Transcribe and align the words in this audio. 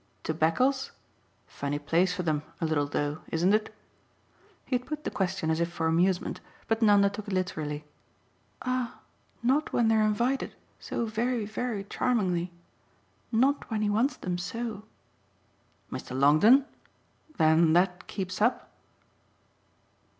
"To 0.23 0.33
Beccles? 0.33 0.89
Funny 1.45 1.77
place 1.77 2.11
for 2.15 2.23
them, 2.23 2.41
a 2.59 2.65
little 2.65 2.87
though, 2.87 3.19
isn't 3.29 3.53
it?" 3.53 3.71
He 4.65 4.75
had 4.75 4.87
put 4.87 5.03
the 5.03 5.11
question 5.11 5.51
as 5.51 5.59
if 5.59 5.71
for 5.71 5.85
amusement, 5.85 6.41
but 6.67 6.81
Nanda 6.81 7.07
took 7.07 7.27
it 7.27 7.33
literally. 7.35 7.85
"Ah 8.63 8.97
not 9.43 9.71
when 9.73 9.89
they're 9.89 10.01
invited 10.01 10.55
so 10.79 11.05
very 11.05 11.45
very 11.45 11.83
charmingly. 11.83 12.51
Not 13.31 13.69
when 13.69 13.83
he 13.83 13.91
wants 13.91 14.17
them 14.17 14.39
so." 14.39 14.85
"Mr. 15.91 16.19
Longdon? 16.19 16.65
Then 17.37 17.73
that 17.73 18.07
keeps 18.07 18.41
up?" 18.41 18.71